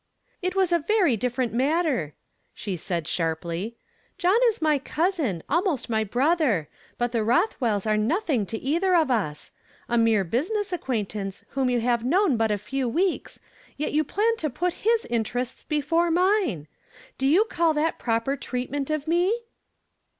"It 0.41 0.55
Avas 0.55 0.71
a 0.71 0.79
very 0.79 1.15
different 1.15 1.53
matter," 1.53 2.15
she 2.55 2.75
said 2.75 3.07
sharply." 3.07 3.77
John 4.17 4.39
is 4.47 4.59
my 4.59 4.79
cousin, 4.79 5.43
almost 5.47 5.91
my 5.91 6.03
brotlier; 6.03 6.65
but 6.97 7.11
the 7.11 7.19
liothwells 7.19 7.85
are 7.85 7.97
nothing 7.97 8.47
to 8.47 8.57
either 8.57 8.95
of 8.95 9.11
us. 9.11 9.51
A 9.87 9.99
mere 9.99 10.23
business 10.23 10.73
acquaintance 10.73 11.45
whom 11.49 11.69
you 11.69 11.81
have 11.81 12.03
known 12.03 12.35
but 12.35 12.49
a 12.49 12.55
fevr 12.55 12.91
weeks, 12.91 13.39
yet 13.77 13.93
you 13.93 14.03
plan 14.03 14.35
to 14.37 14.49
put 14.49 14.73
his 14.81 15.05
interests 15.05 15.61
before 15.61 16.09
mine! 16.09 16.67
Do 17.19 17.27
you 17.27 17.43
call 17.45 17.75
that 17.75 17.99
proper 17.99 18.35
treatment 18.35 18.89
of 18.89 19.07
me 19.07 19.41